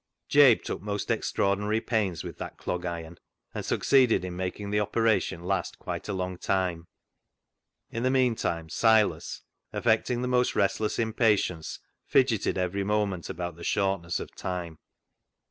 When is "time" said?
6.39-6.87, 14.35-14.79